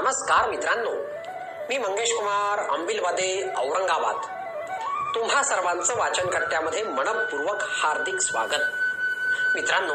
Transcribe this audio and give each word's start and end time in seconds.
नमस्कार 0.00 0.50
मित्रांनो. 0.50 0.90
मी 1.68 1.78
मंगेश 1.78 2.12
कुमार 2.12 2.58
अंबिलवादे 2.58 3.42
औरंगाबाद. 3.56 4.16
तुम्हा 5.14 5.42
सर्वांचं 5.42 5.96
वाचन 5.96 6.26
कट्ट्यामध्ये 6.26 6.82
मनपूर्वक 6.82 7.56
हार्दिक 7.60 8.20
स्वागत. 8.20 8.60
मित्रांनो 9.54 9.94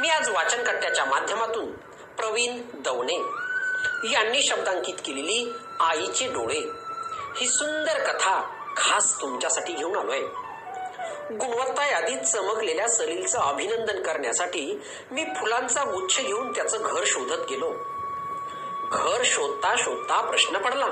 मी 0.00 0.08
आज 0.08 0.28
वाचन 0.28 0.62
कट्ट्याच्या 0.62 1.04
माध्यमातून 1.04 1.72
प्रवीण 2.16 2.62
दवणे 2.74 3.16
यांनी 4.12 4.42
शब्दांकित 4.42 4.94
केलेली 4.94 5.52
आईचे 5.80 6.26
डोळे 6.26 6.70
ही 7.36 7.46
सुंदर 7.46 8.12
कथा 8.12 8.54
खास 8.76 9.20
तुमच्यासाठी 9.20 9.72
घेऊन 9.72 9.96
आलोय. 9.96 10.20
गुणवत्ता 11.32 11.86
यादीत 11.86 12.18
चमकलेल्या 12.18 12.88
सलीलचं 12.88 13.38
अभिनंदन 13.38 14.02
करण्यासाठी 14.02 14.82
मी 15.10 15.24
फुलांचा 15.24 15.84
गुच्छ 15.84 16.20
घेऊन 16.20 16.52
त्याचं 16.52 16.78
घर 16.80 17.02
शोधत 17.06 17.46
गेलो. 17.50 17.97
घर 18.92 19.22
शोधता 19.24 19.74
शोधता 19.78 20.20
प्रश्न 20.20 20.58
पडला. 20.58 20.86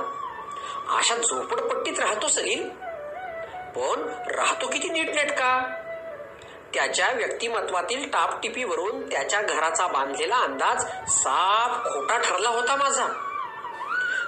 अशा 0.89 1.17
झोपडपट्टीत 1.17 2.01
राहतो 2.01 2.29
सलील 2.29 2.69
पण 3.77 4.03
राहतो 4.31 4.67
किती 4.67 4.89
नीटनेटका 4.89 5.69
त्याच्या 6.75 7.11
व्यक्तिमत्वातील 7.13 8.09
टापटिपीवरून 8.09 9.09
त्याच्या 9.09 9.43
घराचा 9.43 9.87
बांधलेला 9.87 10.37
अंदाज 10.37 10.83
साफ 11.11 11.93
खोटा 11.93 12.19
ठरला 12.19 12.49
होता 12.49 12.77
माझा. 12.77 13.07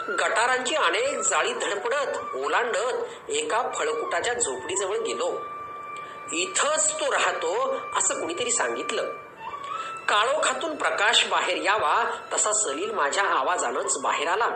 गटारांची 0.08 0.74
अनेक 0.74 1.19
जाळी 1.19 1.52
धडपडत 1.52 2.34
ओलांडत 2.34 3.30
एका 3.30 3.62
फळकुटाच्या 3.74 4.34
झोपडीजवळ 4.34 4.96
गेलो. 4.96 5.41
इथंच 6.32 7.00
तो 7.00 7.12
राहतो 7.12 7.77
असं 7.96 8.20
कुणीतरी 8.20 8.50
सांगितलं. 8.50 9.02
काळोखातून 10.08 10.76
प्रकाश 10.76 11.26
बाहेर 11.26 11.56
यावा 11.56 12.04
तसा 12.32 12.52
सलील 12.52 12.90
माझ्या 12.90 13.24
आवाजानंच 13.24 13.98
बाहेर 13.98 14.28
आला. 14.28 14.48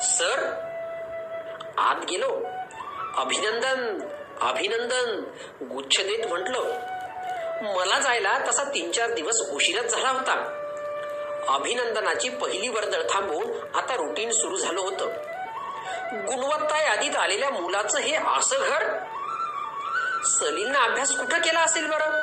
सर 0.00 0.52
आत 1.78 1.96
गेलो. 2.10 2.46
अभिनंदन 3.16 4.08
अभिनंदन 4.40 5.20
गुच्छ 5.62 6.00
देत 6.00 6.26
म्हटलं. 6.26 6.62
मला 7.76 7.98
जायला 7.98 8.38
तसा 8.48 8.64
तीन 8.64 8.90
चार 8.90 9.10
दिवस 9.10 9.40
उशीरच 9.40 9.84
झाला 9.84 10.08
होता. 10.08 10.58
अभिनंदनाची 11.48 12.28
पहिली 12.28 12.68
वर्दळ 12.68 13.02
थांबवून 13.10 13.76
आता 13.76 13.96
रुटीन 13.96 14.30
सुरू 14.30 14.56
झालं 14.56 14.80
होतं. 14.80 15.06
गुणवत्ता 16.12 16.82
यादीत 16.82 17.16
आलेल्या 17.16 17.50
मुलाचं 17.50 17.98
हे 17.98 18.16
असं 18.16 18.56
घर 18.58 18.98
सलीलनं 20.24 20.78
अभ्यास 20.78 21.16
कुठं 21.16 21.38
केला 21.38 21.60
असेल 21.60 21.86
बरं? 21.86 22.21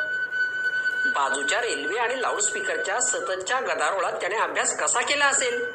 बाजूच्या 1.06 1.62
रेल्वे 1.62 2.00
आणि 2.00 2.22
लाऊडस्पीकरच्या 2.22 3.00
सततच्या 3.00 3.60
गदारोळात 3.60 4.12
त्याने 4.12 4.38
अभ्यास 4.38 4.80
कसा 4.80 5.02
केला 5.02 5.26
असेल? 5.26 5.72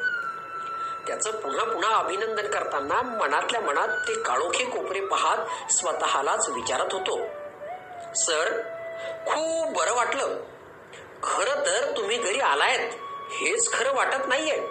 त्याचं 1.06 1.30
पुन्हा 1.30 1.64
पुन्हा 1.64 1.96
अभिनंदन 1.96 2.46
करताना 2.46 3.02
मनातल्या 3.02 3.60
मनात 3.60 3.88
ते 3.88 4.22
काळोखे 4.22 4.64
कोपरे 4.64 5.00
पाहत 5.00 5.72
स्वतःलाच 5.72 6.48
विचारत 6.48 6.92
होतो. 6.92 7.18
सर 8.14 8.60
खूप 9.26 9.76
बरं 9.76 9.94
वाटलं. 9.94 10.36
खरं 11.22 11.66
तर 11.66 11.96
तुम्ही 11.96 12.16
घरी 12.16 12.40
आलायत. 12.40 12.90
हेच 13.30 13.72
खरं 13.72 13.94
वाटत 13.94 14.28
नाहीये. 14.28 14.66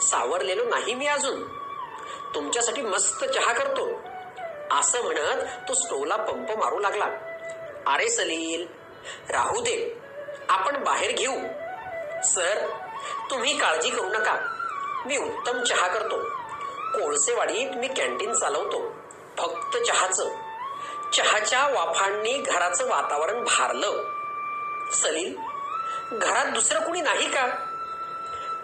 सावरलेलो 0.00 0.64
नाही 0.64 0.94
मी 0.94 1.06
अजून. 1.06 1.48
तुमच्यासाठी 2.34 2.82
मस्त 2.82 3.24
चहा 3.24 3.52
करतो. 3.52 3.88
असं 4.78 5.02
म्हणत 5.02 5.68
तो 5.68 5.74
स्टोला 5.74 6.16
पंप 6.16 6.50
मारू 6.50 6.78
लागला. 6.78 7.04
अरे 7.86 8.08
सलील 8.08 8.79
राहू 9.30 9.60
दे. 9.60 9.98
आपण 10.48 10.84
बाहेर 10.84 11.10
घेऊ. 11.12 11.34
सर 12.24 12.66
तुम्ही 13.30 13.58
काळजी 13.58 13.90
करू 13.90 14.08
नका. 14.08 14.36
मी 15.06 15.16
उत्तम 15.16 15.62
चहा 15.62 15.86
करतो. 15.88 16.24
कोळसेवाडीत 16.92 17.70
मी 17.76 17.88
कॅन्टीन 17.88 18.32
चालवतो. 18.32 18.94
फक्त 19.38 19.76
चहाचं. 19.76 20.28
चहाच्या 21.12 21.66
वाफांनी 21.66 22.32
घराचं 22.32 22.88
वातावरण 22.88 23.44
भारलं. 23.44 24.12
सलील 24.92 25.36
घरात 26.12 26.46
दुसरं 26.46 26.80
कुणी 26.80 27.00
नाही 27.00 27.30
का? 27.30 27.46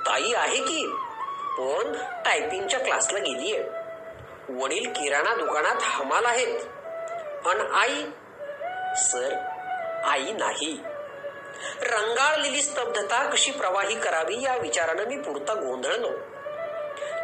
ताई 0.07 0.33
आहे 0.33 0.57
की? 0.57 0.97
पण 1.59 1.93
टायपिंगच्या 2.25 2.81
क्लासला 2.81 3.19
गेलीये. 3.19 3.65
वडील 4.49 4.93
किराणा 4.93 5.35
दुकानात 5.35 5.77
हमाल 5.81 6.25
आहेत. 6.25 6.61
पण 7.45 7.75
आई 7.75 8.05
सर 8.97 9.56
आई 10.07 10.33
नाही. 10.33 10.83
रंगाळलेली 11.83 12.63
स्तब्धता 12.63 13.31
कशी 13.31 13.51
प्रवाही 13.51 14.01
करावी 14.01 14.43
या 14.43 14.57
विचारानं 14.57 15.05
मी 15.05 15.17
पुरता 15.17 15.55
गोंधळलो. 15.55 16.11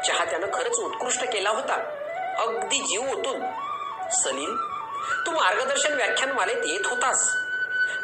चहा 0.06 0.24
त्यानं 0.24 0.46
खरंच 0.54 0.78
उत्कृष्ट 0.78 1.24
केला 1.24 1.50
होता. 1.50 1.74
अगदी 2.38 2.78
जीव 2.78 3.02
ओतून. 3.02 3.40
सलील 4.10 4.56
तू 5.26 5.30
मार्गदर्शन 5.30 5.94
व्याख्यानमालेत 5.94 6.64
येत 6.64 6.86
होतास. 6.86 7.36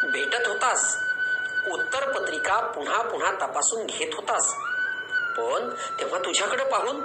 भेटत 0.05 0.49
होतास. 0.49 0.97
उत्तर 1.73 2.13
पत्रिका 2.13 2.61
पुन्हा 2.61 3.03
पुन्हा 3.03 3.33
तपासून 3.33 3.87
घेत 3.87 4.15
होतास. 4.15 4.55
पण 5.39 5.71
तेव्हा 5.99 6.19
तुझ्याकडे 6.19 6.65
पाहून 6.65 7.01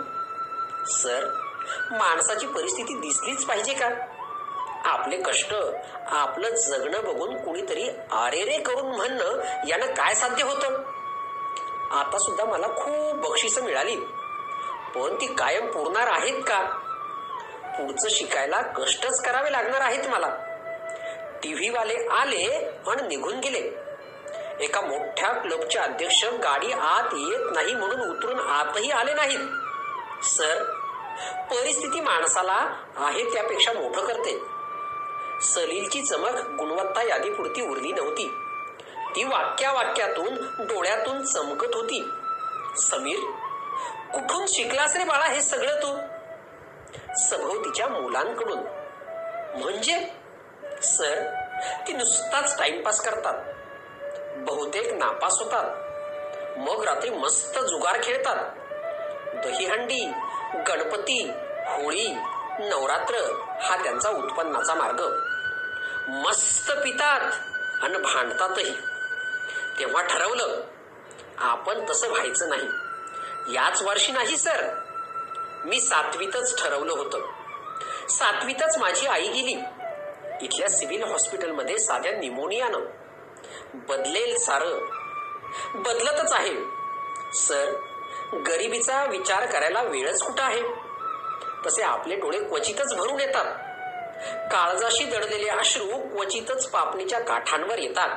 सर 0.86 1.26
माणसाची 1.92 2.48
परिस्थिती 2.48 3.00
दिसलीच 3.00 3.46
पाहिजे 3.46 3.74
का? 3.74 3.90
आपले 5.04 5.18
कष्ट 5.18 5.54
आपलं 6.08 6.50
जगणं 6.50 7.04
बघून 7.04 7.38
कुणीतरी 7.38 7.90
आरेरे 8.12 8.58
करून 8.58 8.96
म्हणणं 8.96 9.42
यानं 9.68 9.86
काय 9.86 10.14
साध्य 10.14 10.44
होतं? 10.44 10.84
आता 11.92 12.18
सुद्धा 12.18 12.46
मला 12.46 12.68
खूप 12.68 13.30
बक्षिस 13.30 13.58
मिळाली. 13.58 13.96
पण 14.96 15.16
ती 15.16 15.34
कायम 15.34 15.72
पुरणार 15.72 16.08
आहेत 16.08 16.42
का? 16.48 16.62
पुढचं 17.78 18.10
शिकायला 18.10 18.62
कष्टच 18.62 19.22
करावे 19.22 19.52
लागणार 19.52 19.82
आहेत 19.82 20.08
मला. 20.08 20.28
टीव्ही 21.44 21.70
वाले 21.70 22.08
आले 22.08 22.72
आणि 22.88 23.08
निघून 23.08 23.40
गेले. 23.40 23.72
एका 24.60 24.82
मोठ्या 24.82 25.30
क्लबचे 25.32 25.80
अध्यक्ष 25.80 26.26
गाडी 26.26 26.72
आत 26.72 27.14
येत 27.14 27.52
नाही 27.52 27.74
म्हणून 27.74 28.10
उतरून 28.10 28.40
आतही 28.40 28.92
आले 28.92 29.14
नाहीत. 29.14 29.50
सर 30.24 30.64
परिस्थिती 31.52 32.02
माणसाला 32.02 32.76
आहे 32.98 33.34
त्यापेक्षा 33.34 33.74
मोठं 33.74 34.06
करते. 34.06 34.53
सलीलची 35.42 36.04
चमक 36.04 36.32
गुणवत्ता 36.32 37.04
यादीपुरती 37.04 37.70
उरली 37.70 37.92
नव्हती. 37.92 38.36
ती 39.16 39.24
वाक्या 39.24 39.72
वाक्यातून 39.72 40.34
डोळ्यातून 40.60 41.26
चमकत 41.26 41.76
होती. 41.76 42.10
समीर 42.78 43.20
कुठून 44.14 44.46
शिकलास 44.48 44.96
रे 44.96 45.04
बाळा 45.04 45.26
हे 45.26 45.42
सगळं 45.42 45.76
तू? 45.76 45.98
सभोवतीच्या 47.18 47.88
मुलांकडून. 47.88 48.60
म्हणजे? 49.64 50.10
सर 50.82 51.44
ती 51.88 51.94
नुसताच 51.94 52.60
टाइमपास 52.60 53.02
करतात. 53.02 53.44
बहुतेक 54.38 54.94
नापास 54.94 55.40
होतात. 55.40 55.64
मग 56.58 56.84
रात्री 56.84 57.10
मस्त 57.10 57.60
जुगार 57.60 58.00
खेळतात. 58.04 58.38
दहीहंडी 59.44 60.12
गणपती 60.68 61.32
होळी 61.66 62.08
नवरात्र 62.60 63.16
हा 63.62 63.84
त्यांचा 63.84 64.10
उत्पन्नाचा 64.10 64.74
मार्ग. 64.74 65.20
मस्त 66.10 66.72
पितात 66.72 67.32
आणि 67.84 67.98
भांडतातही. 67.98 68.76
तेव्हा 69.80 70.04
ठरवलं 70.04 70.62
आपण 71.38 71.86
तसं 71.90 72.10
व्हायचं 72.10 72.50
नाही. 72.50 72.68
याच 73.56 73.82
वर्षी 73.82 74.12
नाही 74.12 74.38
सर. 74.38 74.70
मी 75.66 75.82
सातवीतच 75.82 76.64
ठरवलं 76.64 76.94
होतं. 76.94 77.20
सातवीतच 78.10 78.78
माझी 78.78 79.08
आई 79.08 79.28
गेली. 79.28 79.64
इथल्या 80.42 80.70
सिव्हिल 80.70 81.04
हॉस्पिटलमध्ये 81.04 81.80
साध्या 81.80 82.12
निमोनियानं. 82.12 82.80
बदलेल 83.74 84.38
सारं. 84.38 84.80
बदलतच 85.76 86.34
आहे. 86.34 86.56
सर 87.34 87.72
गरिबीचा 88.34 89.06
विचार 89.06 89.46
करायला 89.46 89.82
वेळच 89.82 90.24
कुठं 90.24 90.44
आहे? 90.44 90.93
तसे 91.66 91.84
आपले 91.84 92.16
डोळे 92.16 92.40
क्वचितच 92.40 92.96
भरून 92.96 93.20
येतात. 93.20 93.46
काळजाशी 94.52 95.04
दडलेले 95.04 95.50
अश्रू 95.50 96.16
क्वचितच 96.16 96.70
पापणीच्या 96.70 97.20
काठांवर 97.20 97.78
येतात. 97.78 98.10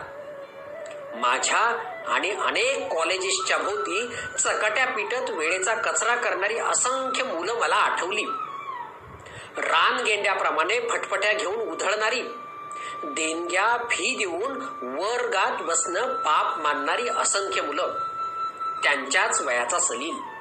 माझ्या 1.14 1.58
आणि 2.08 2.30
अनेक 2.30 2.92
कॉलेजेसच्या 2.94 3.58
भोवती 3.58 4.08
चकट्या 4.38 4.86
पिटत 4.86 5.30
वेळेचा 5.30 5.74
कचरा 5.74 6.14
करणारी 6.14 6.58
असंख्य 6.58 7.24
मुलं 7.24 7.54
मला 7.54 7.74
आठवली. 7.74 8.24
रान 9.58 10.02
गेंड्याप्रमाणे 10.04 10.80
फटफट्या 10.80 11.32
घेऊन 11.32 11.54
उधळणारी 11.54 12.20
देणग्या 13.04 13.76
फी 13.90 14.16
देऊन 14.18 14.52
वर्गात 15.00 15.62
बसणं 15.62 16.14
पाप 16.14 16.58
मानणारी 16.58 17.08
असंख्य 17.08 17.62
मुलं. 17.62 17.92
त्यांच्याच 18.82 19.42
वयाचा 19.42 19.78
सलील. 19.78 20.35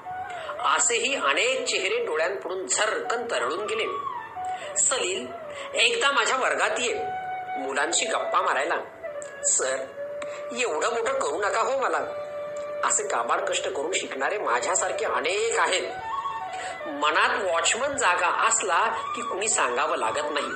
असेही 0.66 1.16
अनेक 1.16 1.66
चेहरे 1.66 2.06
डोळ्यांपुढून 2.06 2.68
झरकन 2.68 3.24
तरळून 3.32 3.66
गेले. 3.66 3.86
सलील 4.78 5.28
एकदा 5.76 6.12
माझ्या 6.12 6.38
वर्गात 6.38 6.80
ये. 6.80 6.94
मुलांशी 7.58 8.06
गप्पा 8.06 8.42
मारायला. 8.42 8.76
सर 9.44 9.76
एवढं 10.58 10.94
मोठं 10.94 11.20
करू 11.20 11.38
नका 11.38 11.62
हो 11.62 11.80
मला. 11.80 11.98
असे 12.84 13.08
काबाड 13.08 13.42
कष्ट 13.42 13.70
करून 13.70 13.92
शिकणारे 13.94 14.38
माझ्यासारखे 14.38 15.06
अनेक 15.06 15.60
आहेत. 15.60 15.92
मनात 16.88 17.52
वॉचमन 17.52 17.98
जागा 17.98 18.48
असला 18.48 18.86
की 19.16 19.22
कुणी 19.22 19.50
सांगावं 19.50 19.98
लागत 19.98 20.32
नाही. 20.32 20.48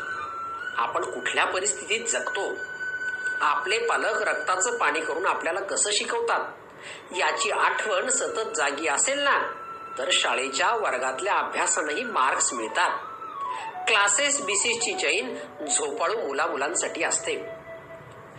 आपण 0.78 1.06
कुठल्या 1.06 1.46
परिस्थितीत 1.46 2.06
जगतो? 2.06 2.42
आपले 3.42 3.78
पालक 3.78 4.22
रक्ताचं 4.22 4.78
पाणी 4.78 5.00
करून 5.00 5.26
आपल्याला 5.26 5.60
कसं 5.60 5.90
शिकवतात? 5.92 6.46
याची 7.18 7.52
आठवण 7.52 8.10
सतत 8.10 8.56
जागी 8.56 8.88
असेल 8.88 9.20
ना? 9.20 9.59
तर 9.98 10.10
शाळेच्या 10.12 10.76
वर्गातल्या 10.76 11.34
अभ्यासानंही 11.34 12.04
मार्क्स 12.04 12.54
मिळतात. 12.54 12.90
क्लासेस 13.88 14.42
बिसेसची 14.42 14.94
चैन 14.94 15.36
झोपाळू 15.68 16.28
मुला 16.28 16.46
मुलांसाठी 16.46 17.04
असते. 17.04 17.36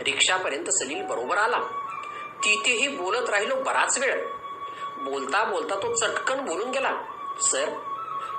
रिक्षापर्यंत 0.01 0.65
सलील 0.69 1.03
बरोबर 1.03 1.37
आला. 1.37 1.57
तिथेही 2.43 2.87
बोलत 2.87 3.29
राहिलो 3.29 3.55
बराच 3.55 3.99
वेळ. 3.99 4.27
बोलता 4.97 5.43
बोलता 5.43 5.75
तो 5.75 5.95
चटकन 5.95 6.45
बोलून 6.45 6.71
गेला. 6.71 6.91
सर 7.41 7.69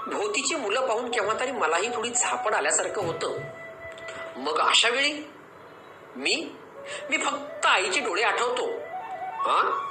भोवतीची 0.06 0.54
मुलं 0.54 0.86
पाहून 0.86 1.10
केव्हा 1.10 1.40
तरी 1.40 1.52
मलाही 1.52 1.88
थोडी 1.88 2.10
झापड 2.10 2.54
आल्यासारखं 2.54 3.02
होतं. 3.02 3.38
मग 4.36 4.58
अशा 4.58 4.88
वेळी? 4.88 5.30
मी? 6.16 6.54
मी 7.10 7.18
फक्त 7.18 7.66
आईचे 7.66 8.00
डोळे 8.00 8.22
आठवतो. 8.22 8.66
हा 9.42 9.88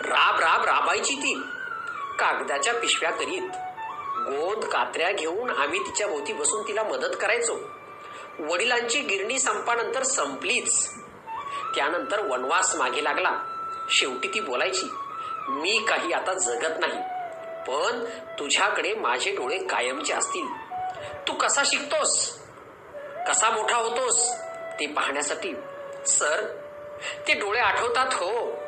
राब 0.00 0.40
राब 0.40 0.64
राबायची 0.64 1.14
ती. 1.14 1.40
कागदाच्या 2.18 2.74
पिशव्या 2.74 3.10
करीत. 3.10 3.50
गोंद 4.28 4.64
कात्र्या 4.64 5.12
घेऊन 5.12 5.50
आम्ही 5.50 5.78
तिच्या 5.78 6.06
भोवती 6.06 6.32
बसून 6.32 6.68
तिला 6.68 6.82
मदत 6.82 7.16
करायचो. 7.20 7.58
वडिलांची 8.38 9.00
गिरणी 9.00 9.38
संपानंतर 9.38 10.02
संपलीच. 10.02 10.90
त्यानंतर 11.74 12.26
वनवास 12.26 12.76
मागे 12.76 13.04
लागला. 13.04 13.30
शेवटी 13.90 14.28
ती 14.28 14.40
बोलायची 14.40 14.86
मी 15.48 15.84
काही 15.88 16.12
आता 16.12 16.32
जगत 16.32 16.80
नाही 16.80 17.00
पण 17.68 18.04
तुझ्याकडे 18.38 18.94
माझे 18.94 19.30
डोळे 19.30 19.58
कायमचे 19.58 20.12
असतील. 20.12 20.46
तू 21.28 21.32
कसा 21.32 21.62
शिकतोस? 21.66 22.38
कसा 23.28 23.50
मोठा 23.50 23.76
होतोस? 23.76 24.32
ते 24.80 24.86
पाहण्यासाठी 24.86 25.54
सर 26.06 26.44
ते 27.28 27.34
डोळे 27.34 27.60
आठवतात 27.60 28.14
हो. 28.14 28.65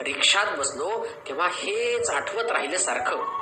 रिक्षात 0.00 0.46
बसलो 0.58 1.06
तेव्हा 1.28 1.48
हेच 1.52 2.10
आठवत 2.10 2.52
राहिल्यासारखं. 2.52 3.40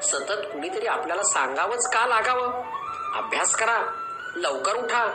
सतत 0.00 0.32
कुणीतरी 0.32 0.86
आपल्याला 0.86 1.22
सांगावंच 1.22 1.90
का 1.92 2.06
लागावं? 2.06 2.48
अभ्यास 3.14 3.56
करा 3.56 3.82
लवकर 4.36 4.74
उठा. 4.74 5.06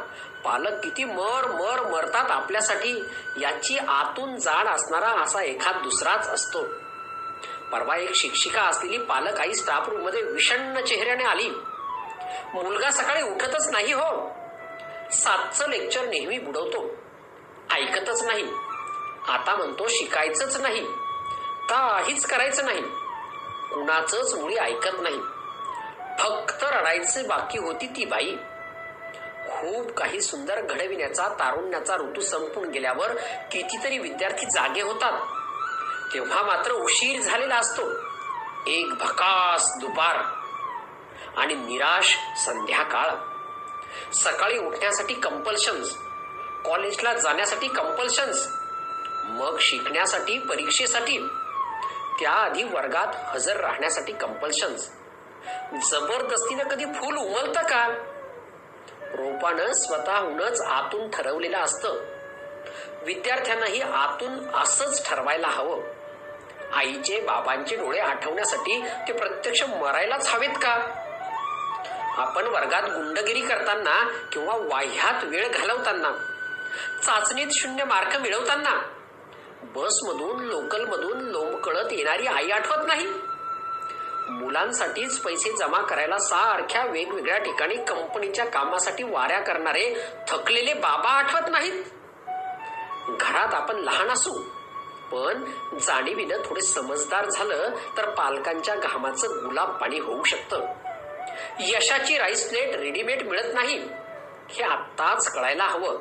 पालक 0.46 0.84
किती 0.84 1.04
मर 1.04 1.48
मर 1.48 1.90
मरतात 1.92 2.32
आपल्यासाठी 2.32 3.04
याची 3.42 3.78
आतून 3.78 4.36
जाण 4.36 4.68
असणारा 4.68 5.22
असा 5.22 5.42
एखाद 5.42 5.76
दुसराच 5.76 6.28
असतो. 6.28 6.64
परवा 7.72 7.98
एक 7.98 8.16
शिक्षिका 8.16 8.62
असलेली 8.62 8.98
पालक 8.98 9.40
आई 9.40 9.54
स्टाफ 9.54 9.90
रूममध्ये 9.90 10.22
विषण्ण 10.22 10.82
चेहऱ्याने 10.82 11.24
आली. 11.24 11.50
मुलगा 12.54 12.92
सकाळी 12.92 13.22
उठतच 13.22 13.70
नाही 13.72 13.94
हो. 13.94 14.30
सातचं 15.12 15.70
लेक्चर 15.70 16.06
नेहमी 16.06 16.40
बुडवतो. 16.40 16.86
ऐकतच 17.76 18.24
नाही. 18.24 18.48
आता 19.30 19.56
म्हणतो 19.56 19.88
शिकायचंच 19.88 20.62
नाही. 20.62 20.86
काहीच 21.70 22.26
करायचं 22.26 22.66
नाही. 22.66 22.82
कुणाचंच 23.74 24.34
मुळी 24.34 24.56
ऐकत 24.56 24.98
नाही. 25.00 25.20
फक्त 26.20 26.64
रडायचं 26.64 27.28
बाकी 27.28 27.60
होती 27.60 27.88
ती 27.88 28.06
बाई. 28.06 28.36
खूप 29.52 29.92
काही 29.92 30.22
सुंदर 30.22 30.62
घडविण्याचा 30.62 31.28
तारुण्याचा 31.28 31.96
ऋतू 31.96 32.22
संपून 32.22 32.70
गेल्यावर 32.70 33.16
कितीतरी 33.52 33.98
विद्यार्थी 33.98 34.46
जागे 34.46 34.82
होतात. 34.82 35.22
तेव्हा 36.14 36.42
मात्र 36.44 36.72
उशीर 36.72 37.22
झालेला 37.22 37.56
असतो. 37.56 37.82
एक 38.68 38.90
भकास 39.00 39.72
दुपार. 39.80 40.18
आणि 41.38 41.54
निराश 41.54 42.18
संध्याकाळ. 42.46 43.10
सकाळी 44.14 44.58
उठण्यासाठी 44.58 45.14
कंपल्शन्स 45.14 45.98
कॉलेजला 46.66 47.14
जाण्यासाठी 47.14 47.68
कंपल्शन्स 47.68 48.59
मग 49.40 49.58
शिकण्यासाठी 49.60 50.40
परीक्षेसाठी. 50.40 51.18
त्याआधी 52.22 52.64
वर्गात 52.64 53.08
हजर 53.26 53.58
राहण्यासाठी 53.58 54.14
कंपल्शन्स 54.14 54.92
जबरदस्तीनं 55.92 56.64
कधी 56.64 56.86
फुल 56.86 57.18
उमलतं 57.18 57.62
का? 57.62 57.88
रोपानं 59.02 59.74
स्वतःहूनच 59.74 60.62
आतून 60.62 61.10
ठरवलेलं 61.10 61.58
असतं. 61.58 61.90
विद्यार्थ्यांनाही 63.06 63.82
आतून 63.82 64.56
असंच 64.56 65.10
ठरवायला 65.10 65.48
हवं. 65.48 65.82
आईचे 66.74 67.20
बाबांचे 67.20 67.76
डोळे 67.76 68.00
आठवण्यासाठी 68.00 68.82
ते 69.08 69.14
प्रत्यक्ष 69.14 69.64
मरायलाच 69.64 70.36
हवेत 70.36 70.50
का? 70.50 71.06
आपण 72.18 72.48
वर्गात 72.48 72.84
गुंडगिरी 72.84 73.42
करताना 73.42 74.28
किंवा 74.32 74.56
वाह्यात 74.56 75.24
वेळ 75.24 75.48
घालवताना 75.48 76.12
चाचणीत 77.04 77.48
शून्य 77.52 77.84
मार्क 77.84 78.18
मिळवताना 78.18 78.99
बसमधून 79.64 80.40
लोकलमधून 80.40 81.20
लोंबकळत 81.20 81.92
येणारी 81.92 82.28
आई 82.28 82.50
आठवत 82.50 82.88
नाही? 82.88 83.08
मुलांसाठीच 84.30 85.20
पैसे 85.20 85.52
जमा 85.52 85.82
करायला 85.82 86.18
सारख्या 86.18 86.86
वेगवेगळ्या 86.86 87.38
ठिकाणी 87.38 87.76
कंपनीच्या 87.76 88.46
कामासाठी 88.46 89.04
वाऱ्या 89.04 89.40
करणारे 89.40 89.96
थकलेले 90.28 90.74
बाबा 90.74 91.10
आठवत 91.10 91.50
नाहीत? 91.50 91.84
घरात 93.10 93.54
आपण 93.54 93.76
लहान 93.76 94.10
असू 94.10 94.34
पण 95.12 95.44
जाणीवीनं 95.82 96.38
थोडे 96.46 96.62
समजदार 96.62 97.30
झालं 97.30 97.70
तर 97.98 98.10
पालकांच्या 98.10 98.76
घामाचं 98.76 99.28
गुलाब 99.28 99.78
पाणी 99.78 100.00
होऊ 100.00 100.24
शकतं. 100.24 100.66
यशाची 101.60 102.18
राईस 102.18 102.50
प्लेट 102.50 102.76
रेडीमेड 102.76 103.28
मिळत 103.28 103.54
नाही 103.54 103.88
हे 104.50 104.64
आत्ताच 104.64 105.34
कळायला 105.34 105.64
हवं. 105.64 106.00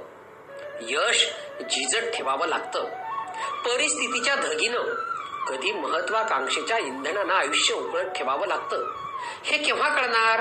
यश 0.81 1.32
झिजत 1.61 2.16
ठेवावं 2.16 2.46
लागतं. 2.46 3.07
परिस्थितीच्या 3.46 4.35
धगीनं 4.35 4.82
कधी 5.49 5.73
महत्वाकांक्षेच्या 5.73 6.79
इंधनानं 6.79 7.35
आयुष्य 7.35 7.75
उकळत 7.75 8.05
ठेवावं 8.05 8.46
लागतं. 8.46 8.93
हे 9.44 9.58
केव्हा 9.58 9.88
कळणार? 9.88 10.40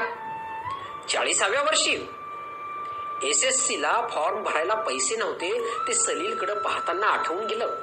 चाळीसाव्या 1.07 1.61
वर्षी. 1.61 2.09
एस 3.23 3.43
एस 3.43 3.67
सी 3.67 3.81
ला 3.81 4.07
फॉर्म 4.13 4.43
भरायला 4.43 4.73
पैसे 4.73 5.15
नव्हते 5.15 5.67
ते 5.87 5.93
सलीलकडे 5.93 6.53
पाहताना 6.53 7.07
आठवून 7.07 7.45
गेलं. 7.45 7.75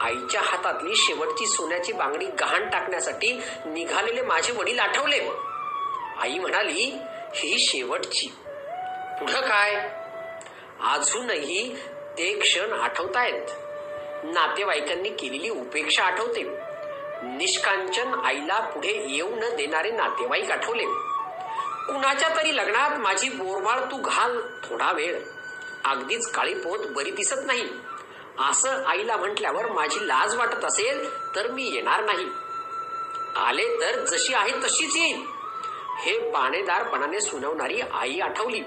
आईच्या 0.00 0.40
हातातली 0.42 0.96
शेवटची 0.96 1.46
सोन्याची 1.46 1.92
बांगडी 1.92 2.26
गहाण 2.26 2.70
टाकण्यासाठी 2.70 3.40
निघालेले 3.66 4.22
माझे 4.22 4.52
वडील 4.52 4.78
आठवले. 4.78 5.28
आई 6.18 6.38
म्हणाली 6.38 6.98
ही 7.34 7.58
शेवटची. 7.58 8.26
पुढं 9.18 9.40
काय? 9.40 9.88
अजूनही 10.80 11.76
ते 12.18 12.38
क्षण 12.38 12.72
आठवतायत. 12.72 13.65
नातेवाईकांनी 14.32 15.08
केलेली 15.08 15.50
उपेक्षा 15.50 16.04
आठवते. 16.04 16.42
निष्कांचन 17.22 18.14
आईला 18.24 18.60
पुढे 18.60 19.06
येऊ 19.08 19.36
न 19.36 19.56
देणारे 19.56 19.90
नातेवाईक 19.90 20.50
आठवले. 20.50 20.84
कुणाच्या 21.86 22.28
तरी 22.28 22.56
लग्नात 22.56 22.98
माझी 22.98 23.28
बोरमाळ 23.28 23.80
तू 23.80 23.96
घाल 23.96 24.40
थोडा 24.64 24.92
वेळ. 24.92 25.20
अगदीच 25.84 26.30
काळी 26.30 26.54
पोत 26.54 26.78
बरी 26.96 27.10
दिसत 27.10 27.46
नाही. 27.46 27.68
असं 28.50 28.84
आईला 28.84 29.16
म्हटल्यावर 29.16 29.72
माझी 29.72 30.08
लाज 30.08 30.36
वाटत 30.36 30.64
असेल 30.64 31.08
तर 31.36 31.50
मी 31.50 31.64
येणार 31.64 32.04
नाही. 32.04 32.26
आले 33.36 33.80
तर 33.80 34.04
जशी 34.04 34.34
आहे 34.34 34.52
तशीच 34.52 34.96
येईल. 34.96 35.26
हे 35.98 36.18
बाणेदारपणाने 36.30 37.20
सुनावणारी 37.20 37.80
आई 37.80 38.18
आठवली. 38.18 38.60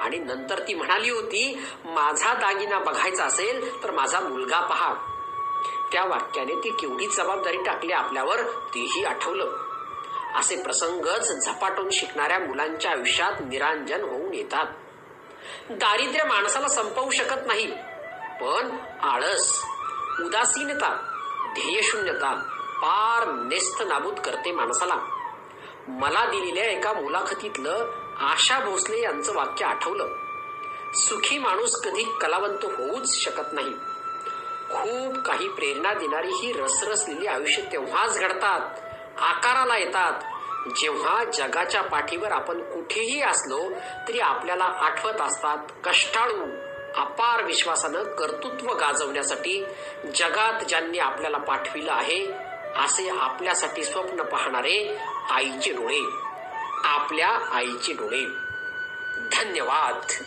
आणि 0.00 0.18
नंतर 0.18 0.58
ती 0.58 0.74
म्हणाली 0.74 1.10
होती 1.10 1.66
माझा 1.84 2.34
दागिना 2.34 2.78
बघायचा 2.78 3.24
असेल 3.24 3.84
तर 3.84 3.90
माझा 3.90 4.20
मुलगा 4.20 4.60
पहा. 4.60 4.94
त्या 5.92 6.04
वाक्याने 6.04 6.54
ती 6.54 6.70
केवढी 6.70 7.06
जबाबदारी 7.06 7.56
टाकली 7.56 7.92
आपल्यावर 7.92 8.42
तेही 8.74 9.04
आठवलं. 9.04 9.52
असे 10.34 10.62
प्रसंगच 10.62 11.32
झपाटून 11.44 11.90
शिकणाऱ्या 11.90 12.38
मुलांच्या 12.38 12.90
आयुष्यात 12.90 13.32
निरांजन 13.40 14.02
होऊन 14.02 14.34
येतात. 14.34 14.66
दारिद्र्य 15.70 16.24
माणसाला 16.24 16.68
संपवू 16.68 17.10
शकत 17.10 17.46
नाही 17.46 17.66
पण 18.40 18.76
आळस 19.02 19.62
उदासीनता 20.24 20.96
ध्येयशून्यता 21.54 22.34
पार 22.82 23.28
नेस्त 23.28 23.82
नाबूद 23.82 24.20
करते 24.20 24.52
माणसाला. 24.52 24.96
मला 25.88 26.24
दिलेल्या 26.24 26.64
एका 26.64 26.92
मुलाखतीतलं 26.92 28.05
आशा 28.20 28.60
भोसले 28.60 29.00
यांचं 29.00 29.34
वाक्य 29.34 29.64
आठवलं. 29.64 30.08
सुखी 30.94 31.38
माणूस 31.38 31.82
कधी 31.82 32.04
कलावंत 32.20 32.64
होऊच 32.64 33.14
शकत 33.14 33.52
नाही. 33.52 33.72
खूप 34.70 35.18
काही 35.18 35.48
प्रेरणा 35.48 35.94
देणारी 35.94 36.28
ही 36.28 36.52
रसरसलेली 36.52 37.26
आयुष्य 37.26 37.62
तेव्हाच 37.62 38.18
घडतात 38.18 38.60
आकाराला 39.18 39.76
येतात. 39.76 40.12
जेव्हा 40.76 41.24
जगाच्या 41.24 41.82
पाठीवर 41.82 42.32
आपण 42.32 42.62
कुठेही 42.62 43.22
असलो 43.22 43.70
तरी 44.08 44.20
आपल्याला 44.20 44.64
आठवत 44.64 45.20
असतात 45.20 45.58
कष्टाळू 45.84 46.46
अपार 46.96 47.44
विश्वासानं 47.44 48.02
कर्तृत्व 48.02 48.72
गाजवण्यासाठी 48.72 49.64
जगात 50.14 50.64
ज्यांनी 50.64 50.98
आपल्याला 50.98 51.38
पाठविलं 51.38 51.92
आहे 51.92 52.26
असे 52.76 53.08
आपल्यासाठी 53.08 53.84
स्वप्न 53.84 54.22
पाहणारे 54.22 54.98
आईचे 55.30 55.72
डोळे. 55.72 56.25
आपल्या 56.86 57.30
आईचे 57.30 57.92
डोळे. 57.92 58.24
धन्यवाद. 59.32 60.24